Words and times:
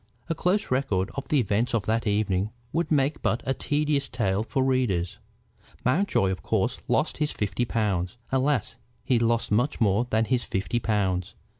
A 0.31 0.33
close 0.33 0.71
record 0.71 1.11
of 1.13 1.27
the 1.27 1.37
events 1.39 1.75
of 1.75 1.85
that 1.85 2.07
evening 2.07 2.49
would 2.73 2.91
make 2.91 3.21
but 3.21 3.43
a 3.45 3.53
tedious 3.53 4.09
tale 4.09 4.41
for 4.41 4.63
readers. 4.63 5.19
Mountjoy 5.85 6.31
of 6.31 6.41
course 6.41 6.79
lost 6.87 7.17
his 7.17 7.29
fifty 7.29 7.65
pounds. 7.65 8.17
Alas! 8.31 8.77
he 9.03 9.19
lost 9.19 9.51
much 9.51 9.79
more 9.79 10.07
than 10.09 10.25
his 10.25 10.43
fifty 10.43 10.79
pounds. 10.79 11.35